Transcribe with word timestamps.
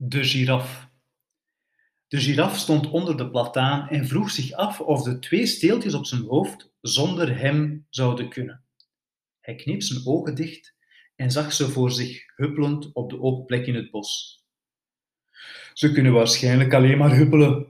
De 0.00 0.24
giraf. 0.24 0.90
De 2.06 2.20
giraf 2.20 2.56
stond 2.56 2.90
onder 2.90 3.16
de 3.16 3.30
plataan 3.30 3.88
en 3.88 4.06
vroeg 4.06 4.30
zich 4.30 4.52
af 4.52 4.80
of 4.80 5.02
de 5.02 5.18
twee 5.18 5.46
steeltjes 5.46 5.94
op 5.94 6.06
zijn 6.06 6.22
hoofd 6.22 6.72
zonder 6.80 7.38
hem 7.38 7.86
zouden 7.90 8.28
kunnen. 8.28 8.64
Hij 9.40 9.54
kneep 9.54 9.82
zijn 9.82 10.06
ogen 10.06 10.34
dicht 10.34 10.74
en 11.16 11.30
zag 11.30 11.52
ze 11.52 11.68
voor 11.68 11.90
zich 11.90 12.24
huppelend 12.36 12.92
op 12.92 13.10
de 13.10 13.20
open 13.20 13.44
plek 13.44 13.66
in 13.66 13.74
het 13.74 13.90
bos. 13.90 14.42
Ze 15.72 15.92
kunnen 15.92 16.12
waarschijnlijk 16.12 16.74
alleen 16.74 16.98
maar 16.98 17.16
huppelen, 17.16 17.66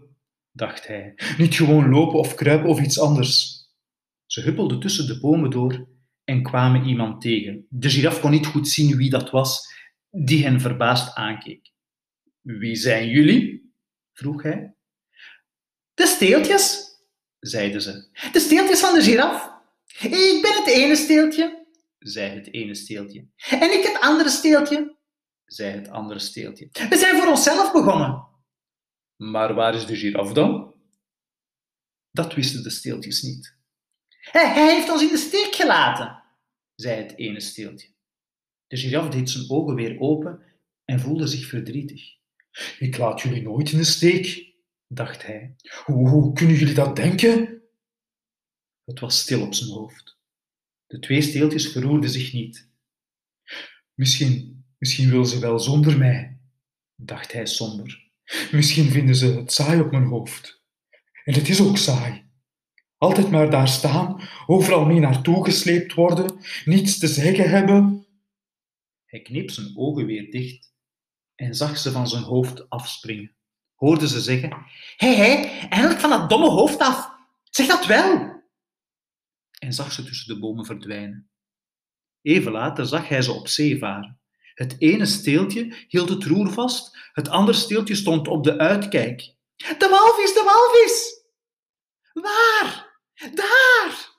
dacht 0.52 0.86
hij, 0.86 1.14
niet 1.38 1.54
gewoon 1.54 1.88
lopen 1.88 2.18
of 2.18 2.34
kruipen 2.34 2.68
of 2.68 2.80
iets 2.80 3.00
anders. 3.00 3.62
Ze 4.26 4.40
huppelden 4.40 4.80
tussen 4.80 5.06
de 5.06 5.20
bomen 5.20 5.50
door 5.50 5.88
en 6.24 6.42
kwamen 6.42 6.86
iemand 6.86 7.20
tegen. 7.20 7.66
De 7.68 7.90
giraf 7.90 8.20
kon 8.20 8.30
niet 8.30 8.46
goed 8.46 8.68
zien 8.68 8.96
wie 8.96 9.10
dat 9.10 9.30
was, 9.30 9.74
die 10.10 10.44
hen 10.44 10.60
verbaasd 10.60 11.14
aankeek. 11.14 11.76
Wie 12.56 12.76
zijn 12.76 13.08
jullie? 13.08 13.72
vroeg 14.12 14.42
hij. 14.42 14.74
De 15.94 16.06
steeltjes, 16.06 16.90
zeiden 17.38 17.82
ze. 17.82 18.08
De 18.32 18.40
steeltjes 18.40 18.80
van 18.80 18.94
de 18.94 19.02
giraf. 19.02 19.50
Ik 20.00 20.38
ben 20.42 20.54
het 20.54 20.66
ene 20.66 20.96
steeltje, 20.96 21.66
zei 21.98 22.30
het 22.30 22.52
ene 22.52 22.74
steeltje. 22.74 23.28
En 23.50 23.72
ik 23.72 23.84
het 23.86 24.00
andere 24.00 24.28
steeltje, 24.28 24.96
zei 25.44 25.70
het 25.72 25.88
andere 25.88 26.18
steeltje. 26.18 26.68
We 26.88 26.96
zijn 26.96 27.16
voor 27.16 27.30
onszelf 27.30 27.72
begonnen. 27.72 28.26
Maar 29.16 29.54
waar 29.54 29.74
is 29.74 29.86
de 29.86 29.96
giraf 29.96 30.32
dan? 30.32 30.74
Dat 32.10 32.34
wisten 32.34 32.62
de 32.62 32.70
steeltjes 32.70 33.22
niet. 33.22 33.56
Hij 34.08 34.74
heeft 34.74 34.90
ons 34.90 35.02
in 35.02 35.08
de 35.08 35.16
steek 35.16 35.54
gelaten, 35.54 36.22
zei 36.74 37.02
het 37.02 37.16
ene 37.16 37.40
steeltje. 37.40 37.88
De 38.66 38.76
giraf 38.76 39.08
deed 39.08 39.30
zijn 39.30 39.50
ogen 39.50 39.74
weer 39.74 40.00
open 40.00 40.42
en 40.84 41.00
voelde 41.00 41.26
zich 41.26 41.46
verdrietig. 41.46 42.16
Ik 42.78 42.96
laat 42.96 43.20
jullie 43.20 43.42
nooit 43.42 43.70
in 43.72 43.78
de 43.78 43.84
steek, 43.84 44.54
dacht 44.86 45.26
hij. 45.26 45.56
Hoe, 45.84 46.32
kunnen 46.32 46.56
jullie 46.56 46.74
dat 46.74 46.96
denken? 46.96 47.62
Het 48.84 49.00
was 49.00 49.18
stil 49.18 49.42
op 49.42 49.54
zijn 49.54 49.70
hoofd. 49.70 50.18
De 50.86 50.98
twee 50.98 51.22
steeltjes 51.22 51.72
verroerden 51.72 52.10
zich 52.10 52.32
niet. 52.32 52.70
Misschien, 53.94 54.64
misschien 54.78 55.10
willen 55.10 55.26
ze 55.26 55.38
wel 55.38 55.58
zonder 55.58 55.98
mij, 55.98 56.40
dacht 56.94 57.32
hij 57.32 57.46
somber. 57.46 58.06
Misschien 58.52 58.90
vinden 58.90 59.14
ze 59.14 59.26
het 59.26 59.52
saai 59.52 59.80
op 59.80 59.90
mijn 59.90 60.06
hoofd. 60.06 60.62
En 61.24 61.34
het 61.34 61.48
is 61.48 61.60
ook 61.60 61.76
saai. 61.76 62.26
Altijd 62.96 63.30
maar 63.30 63.50
daar 63.50 63.68
staan, 63.68 64.28
overal 64.46 64.84
mee 64.84 65.00
naartoe 65.00 65.44
gesleept 65.44 65.94
worden, 65.94 66.38
niets 66.64 66.98
te 66.98 67.06
zeggen 67.06 67.50
hebben. 67.50 68.06
Hij 69.04 69.20
kneep 69.22 69.50
zijn 69.50 69.76
ogen 69.76 70.06
weer 70.06 70.30
dicht 70.30 70.68
en 71.38 71.54
zag 71.54 71.78
ze 71.78 71.90
van 71.90 72.08
zijn 72.08 72.22
hoofd 72.22 72.70
afspringen. 72.70 73.36
Hoorde 73.74 74.08
ze 74.08 74.20
zeggen: 74.20 74.66
Hé, 74.96 75.14
hé, 75.14 75.34
eindelijk 75.68 76.00
van 76.00 76.10
dat 76.10 76.28
domme 76.28 76.48
hoofd 76.48 76.78
af. 76.78 77.10
Zeg 77.44 77.66
dat 77.66 77.86
wel. 77.86 78.36
En 79.58 79.72
zag 79.72 79.92
ze 79.92 80.04
tussen 80.04 80.34
de 80.34 80.40
bomen 80.40 80.64
verdwijnen. 80.64 81.30
Even 82.22 82.52
later 82.52 82.86
zag 82.86 83.08
hij 83.08 83.22
ze 83.22 83.32
op 83.32 83.48
zee 83.48 83.78
varen. 83.78 84.20
Het 84.54 84.76
ene 84.78 85.06
steeltje 85.06 85.74
hield 85.88 86.08
het 86.08 86.24
roer 86.24 86.52
vast, 86.52 86.98
het 87.12 87.28
andere 87.28 87.58
steeltje 87.58 87.94
stond 87.94 88.28
op 88.28 88.44
de 88.44 88.58
uitkijk. 88.58 89.34
De 89.56 89.88
walvis, 89.90 90.34
de 90.34 90.42
walvis! 90.44 91.24
Waar? 92.12 93.00
Daar! 93.34 94.16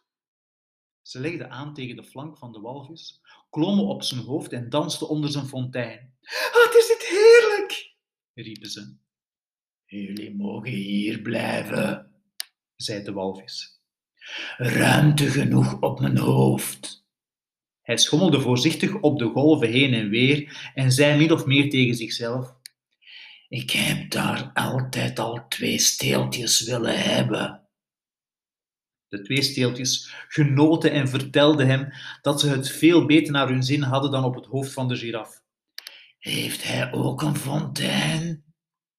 Ze 1.01 1.19
legde 1.19 1.49
aan 1.49 1.73
tegen 1.73 1.95
de 1.95 2.03
flank 2.03 2.37
van 2.37 2.51
de 2.51 2.59
walvis, 2.59 3.21
klommen 3.49 3.85
op 3.85 4.03
zijn 4.03 4.21
hoofd 4.21 4.51
en 4.51 4.69
dansten 4.69 5.09
onder 5.09 5.29
zijn 5.29 5.47
fontein. 5.47 6.17
Wat 6.53 6.75
is 6.77 6.87
dit 6.87 6.98
heerlijk! 7.09 7.95
riepen 8.33 8.69
ze. 8.69 8.97
Jullie 9.85 10.35
mogen 10.35 10.69
hier 10.69 11.19
blijven, 11.19 12.11
zei 12.75 13.03
de 13.03 13.11
walvis. 13.11 13.81
Ruimte 14.57 15.29
genoeg 15.29 15.81
op 15.81 15.99
mijn 15.99 16.17
hoofd. 16.17 17.07
Hij 17.81 17.97
schommelde 17.97 18.41
voorzichtig 18.41 19.01
op 19.01 19.19
de 19.19 19.25
golven 19.25 19.69
heen 19.69 19.93
en 19.93 20.09
weer 20.09 20.71
en 20.73 20.91
zei 20.91 21.17
min 21.17 21.31
of 21.31 21.45
meer 21.45 21.69
tegen 21.69 21.95
zichzelf: 21.95 22.55
Ik 23.47 23.71
heb 23.71 24.11
daar 24.11 24.51
altijd 24.53 25.19
al 25.19 25.47
twee 25.47 25.79
steeltjes 25.79 26.61
willen 26.61 26.99
hebben. 26.99 27.67
De 29.07 29.21
twee 29.21 29.41
steeltjes 29.41 30.13
genoten 30.27 30.91
en 30.91 31.07
vertelden 31.07 31.67
hem 31.67 31.93
dat 32.21 32.39
ze 32.39 32.49
het 32.49 32.69
veel 32.69 33.05
beter 33.05 33.31
naar 33.31 33.47
hun 33.47 33.63
zin 33.63 33.81
hadden 33.81 34.11
dan 34.11 34.23
op 34.23 34.35
het 34.35 34.45
hoofd 34.45 34.73
van 34.73 34.87
de 34.87 34.95
giraf. 34.95 35.38
Heeft 36.29 36.63
hij 36.63 36.93
ook 36.93 37.21
een 37.21 37.35
fontein? 37.35 38.43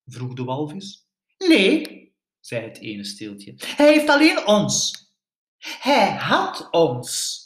vroeg 0.07 0.35
de 0.35 0.45
walvis. 0.45 1.07
Nee, 1.39 2.13
zei 2.41 2.65
het 2.65 2.79
ene 2.79 3.05
steeltje. 3.05 3.55
Hij 3.57 3.93
heeft 3.93 4.09
alleen 4.09 4.47
ons. 4.47 4.93
Hij 5.59 6.17
had 6.17 6.69
ons, 6.71 7.41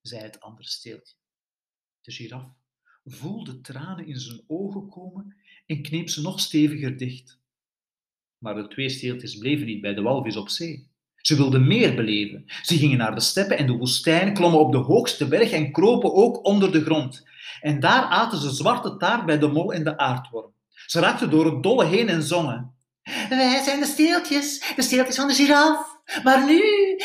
zei 0.00 0.22
het 0.22 0.40
andere 0.40 0.68
steeltje. 0.68 1.14
De 2.00 2.12
giraf 2.12 2.46
voelde 3.04 3.60
tranen 3.60 4.06
in 4.06 4.18
zijn 4.18 4.44
ogen 4.46 4.88
komen 4.88 5.36
en 5.66 5.82
kneep 5.82 6.08
ze 6.08 6.20
nog 6.20 6.40
steviger 6.40 6.96
dicht. 6.96 7.38
Maar 8.38 8.54
de 8.54 8.68
twee 8.68 8.88
steeltjes 8.88 9.38
bleven 9.38 9.66
niet 9.66 9.80
bij 9.80 9.94
de 9.94 10.02
walvis 10.02 10.36
op 10.36 10.48
zee. 10.48 10.90
Ze 11.16 11.36
wilden 11.36 11.66
meer 11.66 11.94
beleven. 11.94 12.44
Ze 12.62 12.76
gingen 12.76 12.98
naar 12.98 13.14
de 13.14 13.20
steppen 13.20 13.58
en 13.58 13.66
de 13.66 13.72
woestijn, 13.72 14.34
klommen 14.34 14.60
op 14.60 14.72
de 14.72 14.78
hoogste 14.78 15.28
berg 15.28 15.50
en 15.50 15.72
kropen 15.72 16.14
ook 16.14 16.44
onder 16.46 16.72
de 16.72 16.82
grond. 16.82 17.30
En 17.60 17.80
daar 17.80 18.02
aten 18.04 18.38
ze 18.38 18.50
zwarte 18.50 18.96
taart 18.96 19.26
bij 19.26 19.38
de 19.38 19.48
mol 19.48 19.72
en 19.72 19.84
de 19.84 19.98
aardworm. 19.98 20.54
Ze 20.86 21.00
raakten 21.00 21.30
door 21.30 21.44
het 21.44 21.62
dolle 21.62 21.84
heen 21.84 22.08
en 22.08 22.22
zongen. 22.22 22.76
Wij 23.28 23.62
zijn 23.62 23.80
de 23.80 23.86
steeltjes, 23.86 24.72
de 24.76 24.82
steeltjes 24.82 25.16
van 25.16 25.28
de 25.28 25.34
giraf. 25.34 26.00
Maar 26.24 26.44
nu, 26.46 26.62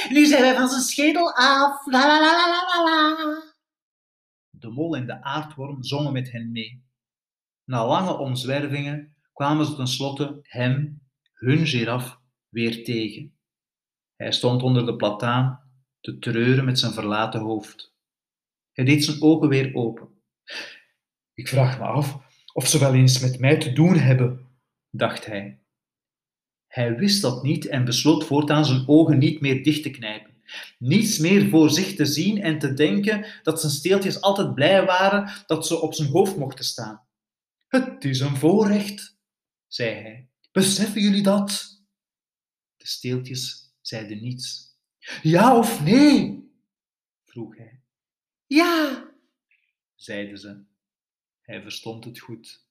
nu 0.10 0.26
zijn 0.26 0.42
wij 0.42 0.56
van 0.56 0.68
zijn 0.70 0.82
schedel 0.82 1.34
af. 1.36 1.86
La 1.86 2.08
la 2.08 2.20
la 2.20 2.32
la 2.32 2.84
la. 2.84 3.44
De 4.50 4.70
mol 4.70 4.96
en 4.96 5.06
de 5.06 5.24
aardworm 5.24 5.84
zongen 5.84 6.14
met 6.14 6.32
hen 6.32 6.52
mee. 6.52 6.86
Na 7.64 7.88
lange 7.88 8.18
omzwervingen 8.18 9.16
kwamen 9.34 9.66
ze 9.66 9.76
tenslotte 9.76 10.40
hem, 10.42 11.02
hun 11.34 11.68
giraf, 11.68 12.20
weer 12.50 12.84
tegen. 12.84 13.38
Hij 14.16 14.32
stond 14.32 14.64
onder 14.64 14.86
de 14.86 14.96
plataan 14.96 15.62
te 16.00 16.18
treuren 16.18 16.66
met 16.66 16.80
zijn 16.80 16.94
verlaten 16.94 17.42
hoofd. 17.42 17.96
Hij 18.72 18.86
deed 18.86 19.04
zijn 19.04 19.22
ogen 19.22 19.50
weer 19.50 19.76
open. 19.76 20.17
Ik 21.34 21.48
vraag 21.48 21.80
me 21.80 21.86
af 21.86 22.18
of 22.54 22.68
ze 22.68 22.80
wel 22.80 22.94
eens 22.94 23.20
met 23.20 23.40
mij 23.40 23.58
te 23.58 23.74
doen 23.74 23.98
hebben, 23.98 24.48
dacht 24.90 25.26
hij. 25.26 25.60
Hij 26.68 26.96
wist 26.96 27.22
dat 27.22 27.44
niet 27.44 27.66
en 27.66 27.86
besloot 27.86 28.26
voortaan 28.26 28.66
zijn 28.66 28.88
ogen 28.88 29.18
niet 29.18 29.42
meer 29.42 29.64
dicht 29.64 29.84
te 29.84 29.90
knijpen. 29.90 30.36
Niets 30.78 31.18
meer 31.18 31.50
voor 31.50 31.70
zich 31.70 31.96
te 31.96 32.06
zien 32.06 32.42
en 32.42 32.60
te 32.60 32.74
denken 32.74 33.26
dat 33.44 33.60
zijn 33.60 33.72
steeltjes 33.72 34.22
altijd 34.22 34.54
blij 34.54 34.86
waren 34.86 35.32
dat 35.48 35.68
ze 35.68 35.82
op 35.82 35.94
zijn 35.94 36.10
hoofd 36.10 36.36
mochten 36.38 36.66
staan. 36.66 37.08
Het 37.68 38.06
is 38.06 38.20
een 38.20 38.36
voorrecht, 38.36 39.18
zei 39.68 39.90
hij. 39.90 40.30
Beseffen 40.52 41.02
jullie 41.02 41.24
dat? 41.24 41.82
De 42.78 42.88
steeltjes 42.88 43.74
zeiden 43.82 44.22
niets. 44.22 44.76
Ja 45.22 45.58
of 45.58 45.84
nee? 45.84 46.46
vroeg 47.26 47.58
hij. 47.58 47.82
Ja, 48.46 49.07
zeiden 49.98 50.38
ze. 50.38 50.64
Hij 51.42 51.62
verstond 51.62 52.06
het 52.06 52.20
goed. 52.20 52.67